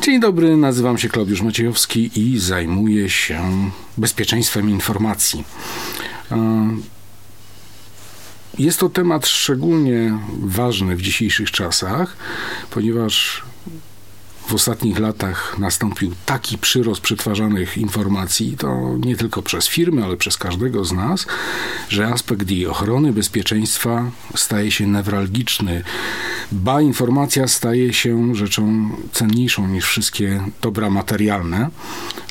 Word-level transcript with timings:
Dzień 0.00 0.20
dobry, 0.20 0.56
nazywam 0.56 0.98
się 0.98 1.08
Klaudiusz 1.08 1.42
Maciejowski 1.42 2.10
i 2.14 2.38
zajmuję 2.38 3.10
się 3.10 3.40
bezpieczeństwem 3.98 4.70
informacji. 4.70 5.44
E, 6.32 6.68
jest 8.58 8.80
to 8.80 8.88
temat 8.88 9.26
szczególnie 9.26 10.18
ważny 10.42 10.96
w 10.96 11.02
dzisiejszych 11.02 11.50
czasach, 11.50 12.16
ponieważ 12.70 13.42
w 14.50 14.54
ostatnich 14.54 14.98
latach 14.98 15.58
nastąpił 15.58 16.14
taki 16.26 16.58
przyrost 16.58 17.00
przetwarzanych 17.00 17.78
informacji, 17.78 18.56
to 18.56 18.96
nie 18.98 19.16
tylko 19.16 19.42
przez 19.42 19.68
firmy, 19.68 20.04
ale 20.04 20.16
przez 20.16 20.36
każdego 20.36 20.84
z 20.84 20.92
nas, 20.92 21.26
że 21.88 22.06
aspekt 22.06 22.50
jej 22.50 22.66
ochrony, 22.66 23.12
bezpieczeństwa 23.12 24.10
staje 24.34 24.70
się 24.70 24.86
newralgiczny, 24.86 25.84
ba 26.52 26.80
informacja 26.80 27.48
staje 27.48 27.92
się 27.92 28.34
rzeczą 28.34 28.90
cenniejszą 29.12 29.68
niż 29.68 29.84
wszystkie 29.84 30.42
dobra 30.62 30.90
materialne, 30.90 31.70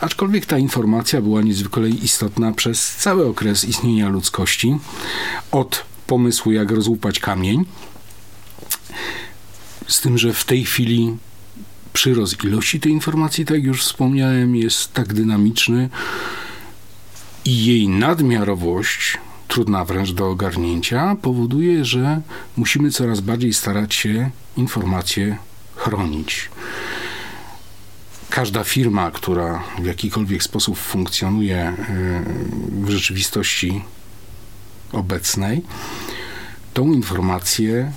aczkolwiek 0.01 0.45
ta 0.45 0.57
informacja 0.57 1.21
była 1.21 1.41
niezwykle 1.41 1.89
istotna 1.89 2.51
przez 2.51 2.95
cały 2.95 3.27
okres 3.27 3.65
istnienia 3.65 4.09
ludzkości, 4.09 4.77
od 5.51 5.83
pomysłu 6.07 6.51
jak 6.51 6.71
rozłupać 6.71 7.19
kamień, 7.19 7.65
z 9.87 10.01
tym, 10.01 10.17
że 10.17 10.33
w 10.33 10.45
tej 10.45 10.65
chwili 10.65 11.17
przyrost 11.99 12.43
ilości 12.43 12.79
tej 12.79 12.91
informacji, 12.91 13.45
tak 13.45 13.63
już 13.63 13.83
wspomniałem, 13.83 14.55
jest 14.55 14.93
tak 14.93 15.13
dynamiczny 15.13 15.89
i 17.45 17.65
jej 17.65 17.89
nadmiarowość, 17.89 19.17
trudna 19.47 19.85
wręcz 19.85 20.11
do 20.11 20.29
ogarnięcia, 20.29 21.15
powoduje, 21.21 21.85
że 21.85 22.21
musimy 22.57 22.91
coraz 22.91 23.21
bardziej 23.21 23.53
starać 23.53 23.95
się 23.95 24.29
informacje 24.57 25.37
chronić. 25.75 26.49
Każda 28.29 28.63
firma, 28.63 29.11
która 29.11 29.63
w 29.79 29.85
jakikolwiek 29.85 30.43
sposób 30.43 30.77
funkcjonuje 30.77 31.69
y, 31.69 32.85
w 32.85 32.89
rzeczywistości 32.89 33.83
obecnej, 34.91 35.61
tą 36.73 36.93
informację 36.93 37.91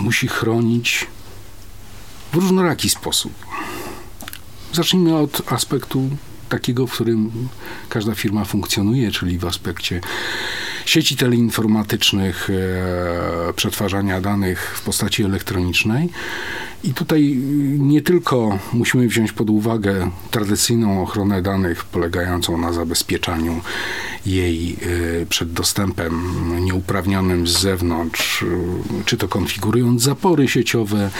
musi 0.00 0.28
chronić 0.28 1.06
w 2.32 2.34
różnoraki 2.34 2.90
sposób. 2.90 3.32
Zacznijmy 4.72 5.16
od 5.16 5.52
aspektu 5.52 6.10
takiego, 6.48 6.86
w 6.86 6.92
którym 6.92 7.48
każda 7.88 8.14
firma 8.14 8.44
funkcjonuje, 8.44 9.10
czyli 9.10 9.38
w 9.38 9.44
aspekcie 9.44 10.00
sieci 10.86 11.16
teleinformatycznych, 11.16 12.50
e, 12.50 13.52
przetwarzania 13.52 14.20
danych 14.20 14.72
w 14.76 14.82
postaci 14.82 15.24
elektronicznej. 15.24 16.08
I 16.84 16.94
tutaj 16.94 17.36
nie 17.78 18.02
tylko 18.02 18.58
musimy 18.72 19.08
wziąć 19.08 19.32
pod 19.32 19.50
uwagę 19.50 20.10
tradycyjną 20.30 21.02
ochronę 21.02 21.42
danych 21.42 21.84
polegającą 21.84 22.58
na 22.58 22.72
zabezpieczaniu 22.72 23.60
jej 24.26 24.76
e, 25.22 25.26
przed 25.26 25.52
dostępem 25.52 26.14
nieuprawnionym 26.64 27.46
z 27.46 27.58
zewnątrz, 27.58 28.42
e, 28.42 28.46
czy 29.04 29.16
to 29.16 29.28
konfigurując 29.28 30.02
zapory 30.02 30.48
sieciowe, 30.48 31.10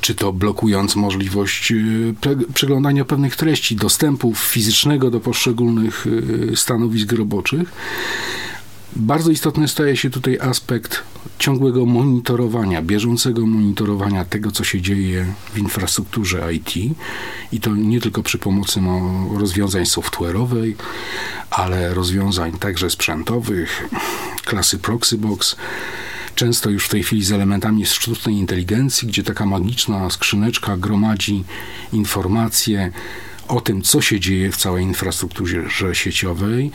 czy 0.00 0.14
to 0.14 0.32
blokując 0.32 0.96
możliwość 0.96 1.72
y, 1.72 2.14
przeglądania 2.54 3.04
pewnych 3.04 3.36
treści, 3.36 3.76
dostępu 3.76 4.34
fizycznego 4.34 5.10
do 5.10 5.20
poszczególnych 5.20 6.06
y, 6.06 6.52
stanowisk 6.56 7.12
roboczych. 7.12 7.72
Bardzo 8.96 9.30
istotny 9.30 9.68
staje 9.68 9.96
się 9.96 10.10
tutaj 10.10 10.38
aspekt 10.40 11.02
ciągłego 11.38 11.86
monitorowania, 11.86 12.82
bieżącego 12.82 13.46
monitorowania 13.46 14.24
tego, 14.24 14.50
co 14.50 14.64
się 14.64 14.80
dzieje 14.80 15.26
w 15.54 15.58
infrastrukturze 15.58 16.54
IT 16.54 16.96
i 17.52 17.60
to 17.60 17.76
nie 17.76 18.00
tylko 18.00 18.22
przy 18.22 18.38
pomocy 18.38 18.80
rozwiązań 19.38 19.84
software'owej, 19.84 20.74
ale 21.50 21.94
rozwiązań 21.94 22.52
także 22.52 22.90
sprzętowych, 22.90 23.88
klasy 24.44 24.78
Proxybox, 24.78 25.56
często 26.42 26.70
już 26.70 26.86
w 26.86 26.88
tej 26.88 27.02
chwili 27.02 27.24
z 27.24 27.32
elementami 27.32 27.86
sztucznej 27.86 28.34
inteligencji, 28.34 29.08
gdzie 29.08 29.22
taka 29.22 29.46
magiczna 29.46 30.10
skrzyneczka 30.10 30.76
gromadzi 30.76 31.44
informacje 31.92 32.92
o 33.48 33.60
tym, 33.60 33.82
co 33.82 34.00
się 34.00 34.20
dzieje 34.20 34.52
w 34.52 34.56
całej 34.56 34.84
infrastrukturze 34.84 35.94
sieciowej, 35.94 36.70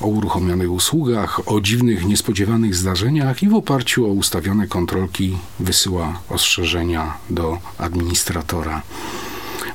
o 0.00 0.06
uruchomionych 0.06 0.72
usługach, 0.72 1.48
o 1.48 1.60
dziwnych, 1.60 2.04
niespodziewanych 2.04 2.74
zdarzeniach 2.74 3.42
i 3.42 3.48
w 3.48 3.54
oparciu 3.54 4.06
o 4.06 4.08
ustawione 4.08 4.66
kontrolki 4.66 5.36
wysyła 5.60 6.20
ostrzeżenia 6.28 7.14
do 7.30 7.58
administratora. 7.78 8.82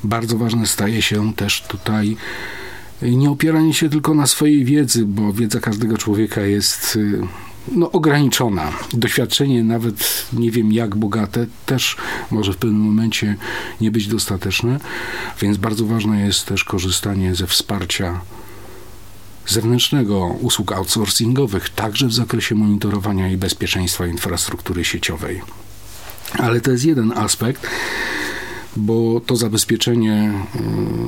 Bardzo 0.03 0.37
ważne 0.37 0.67
staje 0.67 1.01
się 1.01 1.33
też 1.33 1.61
tutaj 1.61 2.17
nie 3.01 3.29
opieranie 3.29 3.73
się 3.73 3.89
tylko 3.89 4.13
na 4.13 4.27
swojej 4.27 4.65
wiedzy, 4.65 5.05
bo 5.05 5.33
wiedza 5.33 5.59
każdego 5.59 5.97
człowieka 5.97 6.41
jest 6.41 6.95
y, 6.95 7.21
no, 7.67 7.91
ograniczona. 7.91 8.71
Doświadczenie, 8.93 9.63
nawet 9.63 10.25
nie 10.33 10.51
wiem 10.51 10.71
jak 10.71 10.95
bogate, 10.95 11.45
też 11.65 11.97
może 12.31 12.53
w 12.53 12.57
pewnym 12.57 12.81
momencie 12.81 13.35
nie 13.81 13.91
być 13.91 14.07
dostateczne, 14.07 14.79
więc 15.41 15.57
bardzo 15.57 15.85
ważne 15.85 16.25
jest 16.25 16.45
też 16.45 16.63
korzystanie 16.63 17.35
ze 17.35 17.47
wsparcia 17.47 18.21
zewnętrznego 19.47 20.27
usług 20.27 20.71
outsourcingowych, 20.71 21.69
także 21.69 22.07
w 22.07 22.13
zakresie 22.13 22.55
monitorowania 22.55 23.29
i 23.29 23.37
bezpieczeństwa 23.37 24.07
infrastruktury 24.07 24.85
sieciowej. 24.85 25.41
Ale 26.33 26.61
to 26.61 26.71
jest 26.71 26.85
jeden 26.85 27.11
aspekt 27.11 27.67
bo 28.75 29.21
to 29.25 29.35
zabezpieczenie 29.35 30.33
y, 30.55 30.59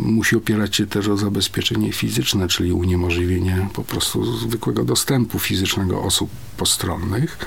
musi 0.02 0.36
opierać 0.36 0.76
się 0.76 0.88
też 0.88 1.08
o 1.08 1.18
zabezpieczenie 1.18 1.92
fizyczne, 1.92 2.48
czyli 2.48 2.72
uniemożliwienie 2.72 3.68
po 3.74 3.84
prostu 3.84 4.38
zwykłego 4.38 4.84
dostępu 4.84 5.40
fizycznego 5.40 6.02
osób 6.02 6.30
postronnych 6.58 7.38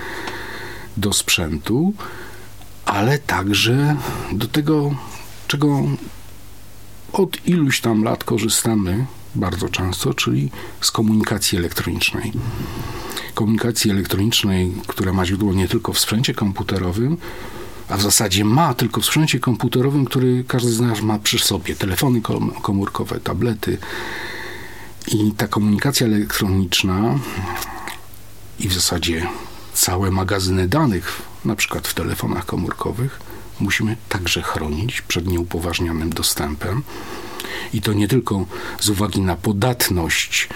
do 0.96 1.12
sprzętu, 1.12 1.92
ale 2.84 3.18
także 3.18 3.96
do 4.32 4.46
tego, 4.46 4.94
czego 5.48 5.82
od 7.12 7.48
iluś 7.48 7.80
tam 7.80 8.02
lat 8.02 8.24
korzystamy 8.24 9.06
bardzo 9.34 9.68
często, 9.68 10.14
czyli 10.14 10.50
z 10.80 10.90
komunikacji 10.90 11.58
elektronicznej. 11.58 12.32
Komunikacji 13.34 13.90
elektronicznej, 13.90 14.72
która 14.86 15.12
ma 15.12 15.26
źródło 15.26 15.52
nie 15.52 15.68
tylko 15.68 15.92
w 15.92 15.98
sprzęcie 15.98 16.34
komputerowym, 16.34 17.16
a 17.88 17.96
w 17.96 18.02
zasadzie 18.02 18.44
ma 18.44 18.74
tylko 18.74 19.00
w 19.00 19.06
sprzęcie 19.06 19.40
komputerowym, 19.40 20.04
który 20.04 20.44
każdy 20.48 20.72
z 20.72 20.80
nas 20.80 21.02
ma 21.02 21.18
przy 21.18 21.38
sobie. 21.38 21.76
Telefony 21.76 22.20
komórkowe, 22.62 23.20
tablety. 23.20 23.78
I 25.08 25.32
ta 25.32 25.48
komunikacja 25.48 26.06
elektroniczna 26.06 27.18
i 28.58 28.68
w 28.68 28.74
zasadzie 28.74 29.26
całe 29.74 30.10
magazyny 30.10 30.68
danych, 30.68 31.22
na 31.44 31.56
przykład 31.56 31.88
w 31.88 31.94
telefonach 31.94 32.46
komórkowych, 32.46 33.20
musimy 33.60 33.96
także 34.08 34.42
chronić 34.42 35.02
przed 35.02 35.26
nieupoważnionym 35.26 36.10
dostępem. 36.10 36.82
I 37.72 37.80
to 37.80 37.92
nie 37.92 38.08
tylko 38.08 38.46
z 38.80 38.88
uwagi 38.88 39.20
na 39.20 39.36
podatność 39.36 40.48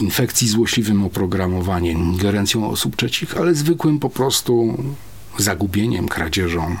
infekcji 0.00 0.48
złośliwym 0.48 1.04
oprogramowaniem, 1.04 1.98
ingerencją 1.98 2.70
osób 2.70 2.96
trzecich, 2.96 3.36
ale 3.36 3.54
zwykłym 3.54 3.98
po 3.98 4.10
prostu 4.10 4.78
zagubieniem, 5.38 6.08
kradzieżą. 6.08 6.76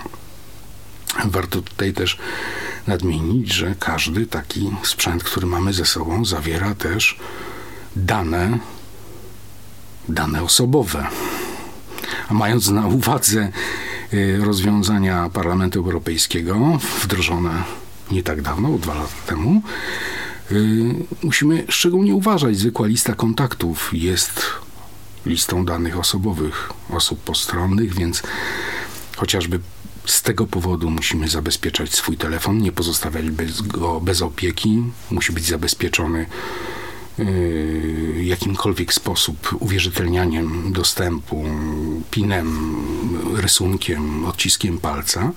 Warto 1.24 1.62
tutaj 1.62 1.92
też 1.92 2.18
nadmienić, 2.86 3.52
że 3.52 3.74
każdy 3.78 4.26
taki 4.26 4.70
sprzęt, 4.82 5.24
który 5.24 5.46
mamy 5.46 5.72
ze 5.72 5.84
sobą, 5.84 6.24
zawiera 6.24 6.74
też 6.74 7.18
dane, 7.96 8.58
dane 10.08 10.42
osobowe. 10.42 11.06
A 12.28 12.34
mając 12.34 12.68
na 12.68 12.86
uwadze 12.86 13.52
y, 14.12 14.40
rozwiązania 14.44 15.30
Parlamentu 15.32 15.78
Europejskiego, 15.78 16.78
wdrożone 17.02 17.62
nie 18.10 18.22
tak 18.22 18.42
dawno, 18.42 18.78
dwa 18.78 18.94
lata 18.94 19.14
temu, 19.26 19.62
y, 20.52 20.94
musimy 21.22 21.64
szczególnie 21.68 22.14
uważać. 22.14 22.56
Zwykła 22.56 22.86
lista 22.86 23.14
kontaktów 23.14 23.90
jest 23.92 24.63
listą 25.26 25.64
danych 25.64 25.98
osobowych 25.98 26.72
osób 26.90 27.20
postronnych, 27.20 27.94
więc 27.94 28.22
chociażby 29.16 29.60
z 30.06 30.22
tego 30.22 30.46
powodu 30.46 30.90
musimy 30.90 31.28
zabezpieczać 31.28 31.94
swój 31.94 32.16
telefon, 32.16 32.58
nie 32.58 32.72
pozostawiać 32.72 33.30
bez, 33.30 33.62
go 33.62 34.00
bez 34.00 34.22
opieki. 34.22 34.82
Musi 35.10 35.32
być 35.32 35.44
zabezpieczony 35.44 36.26
yy, 37.18 38.24
jakimkolwiek 38.24 38.94
sposób 38.94 39.56
uwierzytelnianiem 39.60 40.72
dostępu, 40.72 41.44
pinem, 42.10 42.76
rysunkiem, 43.36 44.24
odciskiem 44.24 44.78
palca. 44.78 45.32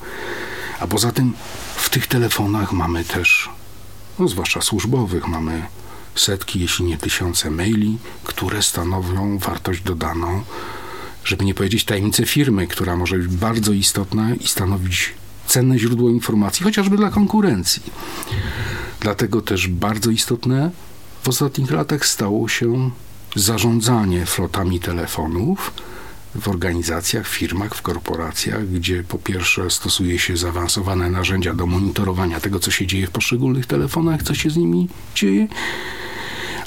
A 0.80 0.88
poza 0.88 1.12
tym 1.12 1.34
w 1.75 1.89
tych 1.89 2.07
telefonach 2.07 2.72
mamy 2.72 3.04
też, 3.04 3.50
no 4.19 4.28
zwłaszcza 4.28 4.62
służbowych, 4.62 5.28
mamy 5.28 5.68
setki, 6.19 6.59
jeśli 6.59 6.85
nie 6.85 6.97
tysiące 6.97 7.51
maili, 7.51 7.97
które 8.23 8.61
stanowią 8.61 9.37
wartość 9.37 9.81
dodaną, 9.81 10.43
żeby 11.23 11.45
nie 11.45 11.53
powiedzieć 11.53 11.85
tajemnicę 11.85 12.25
firmy, 12.25 12.67
która 12.67 12.95
może 12.95 13.17
być 13.17 13.27
bardzo 13.27 13.71
istotna 13.71 14.35
i 14.35 14.47
stanowić 14.47 15.13
cenne 15.47 15.79
źródło 15.79 16.09
informacji, 16.09 16.63
chociażby 16.63 16.97
dla 16.97 17.09
konkurencji. 17.09 17.83
Dlatego 18.99 19.41
też 19.41 19.67
bardzo 19.67 20.11
istotne 20.11 20.71
w 21.23 21.27
ostatnich 21.29 21.71
latach 21.71 22.05
stało 22.05 22.47
się 22.47 22.91
zarządzanie 23.35 24.25
flotami 24.25 24.79
telefonów 24.79 25.71
w 26.42 26.48
organizacjach, 26.48 27.28
firmach, 27.28 27.75
w 27.75 27.81
korporacjach, 27.81 28.69
gdzie 28.69 29.04
po 29.04 29.18
pierwsze 29.18 29.69
stosuje 29.69 30.19
się 30.19 30.38
zaawansowane 30.38 31.10
narzędzia 31.10 31.54
do 31.54 31.66
monitorowania 31.66 32.39
tego, 32.39 32.60
co 32.60 32.72
się 32.72 32.88
dzieje 32.88 33.07
w 33.07 33.12
poszczególnych 33.12 33.66
telefonach, 33.66 34.24
co 34.24 34.34
się 34.34 34.50
z 34.50 34.57
nimi 34.57 34.89
dzieje, 35.16 35.48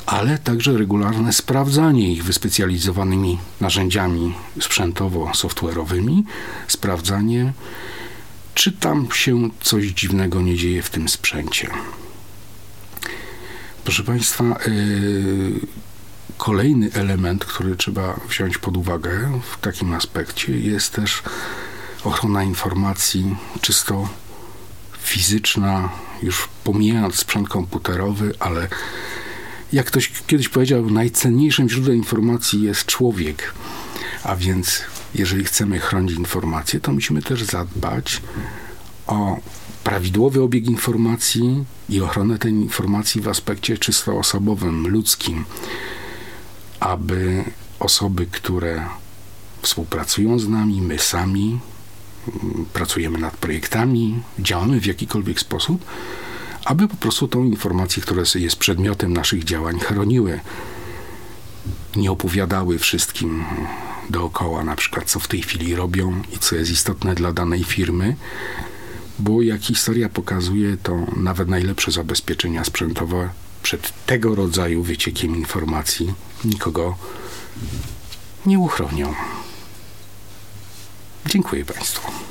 ale 0.06 0.38
także 0.38 0.78
regularne 0.78 1.32
sprawdzanie 1.32 2.12
ich 2.12 2.24
wyspecjalizowanymi 2.24 3.38
narzędziami 3.60 4.34
sprzętowo-software'owymi, 4.58 6.22
sprawdzanie, 6.68 7.52
czy 8.54 8.72
tam 8.72 9.08
się 9.14 9.50
coś 9.60 9.86
dziwnego 9.86 10.42
nie 10.42 10.56
dzieje 10.56 10.82
w 10.82 10.90
tym 10.90 11.08
sprzęcie. 11.08 11.70
Proszę 13.84 14.02
Państwa, 14.02 14.44
yy, 14.44 15.60
kolejny 16.36 16.92
element, 16.92 17.44
który 17.44 17.76
trzeba 17.76 18.20
wziąć 18.28 18.58
pod 18.58 18.76
uwagę 18.76 19.40
w 19.52 19.60
takim 19.60 19.94
aspekcie, 19.94 20.58
jest 20.58 20.92
też 20.92 21.22
ochrona 22.04 22.42
informacji 22.44 23.36
czysto 23.60 24.08
fizyczna, 25.02 25.88
już 26.22 26.48
pomijając 26.64 27.14
sprzęt 27.14 27.48
komputerowy, 27.48 28.34
ale 28.38 28.68
jak 29.72 29.86
ktoś 29.86 30.12
kiedyś 30.26 30.48
powiedział, 30.48 30.90
najcenniejszym 30.90 31.68
źródłem 31.68 31.96
informacji 31.96 32.62
jest 32.62 32.86
człowiek. 32.86 33.54
A 34.24 34.36
więc, 34.36 34.82
jeżeli 35.14 35.44
chcemy 35.44 35.78
chronić 35.78 36.18
informacje, 36.18 36.80
to 36.80 36.92
musimy 36.92 37.22
też 37.22 37.42
zadbać 37.42 38.22
o 39.06 39.36
prawidłowy 39.84 40.42
obieg 40.42 40.66
informacji 40.66 41.64
i 41.88 42.00
ochronę 42.00 42.38
tej 42.38 42.52
informacji 42.52 43.20
w 43.20 43.28
aspekcie 43.28 43.78
czysto 43.78 44.18
osobowym, 44.18 44.88
ludzkim, 44.88 45.44
aby 46.90 47.44
osoby, 47.80 48.26
które 48.26 48.86
współpracują 49.62 50.38
z 50.38 50.48
nami, 50.48 50.82
my 50.82 50.98
sami, 50.98 51.58
mm, 52.28 52.66
pracujemy 52.72 53.18
nad 53.18 53.36
projektami, 53.36 54.22
działamy 54.38 54.80
w 54.80 54.86
jakikolwiek 54.86 55.40
sposób, 55.40 55.84
aby 56.64 56.88
po 56.88 56.96
prostu 56.96 57.28
tą 57.28 57.44
informację, 57.44 58.02
która 58.02 58.22
jest 58.34 58.56
przedmiotem 58.56 59.12
naszych 59.12 59.44
działań, 59.44 59.78
chroniły. 59.78 60.40
Nie 61.96 62.10
opowiadały 62.10 62.78
wszystkim 62.78 63.44
dookoła, 64.10 64.64
na 64.64 64.76
przykład, 64.76 65.04
co 65.10 65.20
w 65.20 65.28
tej 65.28 65.42
chwili 65.42 65.74
robią 65.74 66.22
i 66.34 66.38
co 66.38 66.56
jest 66.56 66.70
istotne 66.70 67.14
dla 67.14 67.32
danej 67.32 67.64
firmy, 67.64 68.16
bo 69.18 69.42
jak 69.42 69.60
historia 69.60 70.08
pokazuje, 70.08 70.76
to 70.76 71.06
nawet 71.16 71.48
najlepsze 71.48 71.90
zabezpieczenia 71.90 72.64
sprzętowe 72.64 73.28
przed 73.62 74.06
tego 74.06 74.34
rodzaju 74.34 74.82
wyciekiem 74.82 75.36
informacji 75.36 76.14
nikogo 76.44 76.96
nie 78.46 78.58
uchronią. 78.58 79.14
Dziękuję 81.26 81.64
Państwu. 81.64 82.29